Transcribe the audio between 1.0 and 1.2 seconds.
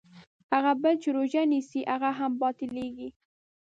چې